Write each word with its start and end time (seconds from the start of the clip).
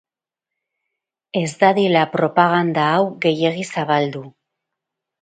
Ez 1.43 1.51
dadila 1.59 2.03
propaganda 2.17 2.89
hau 2.97 3.07
gehiegi 3.29 3.71
zabaldu. 3.73 4.29